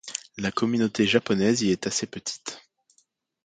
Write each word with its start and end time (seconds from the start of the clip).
La 0.39 0.51
communauté 0.51 1.05
japonaise 1.05 1.61
y 1.61 1.69
est 1.69 1.85
assez 1.85 2.07
petite. 2.07 2.57